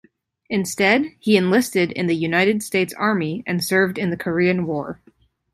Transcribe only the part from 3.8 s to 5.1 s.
in the Korean War.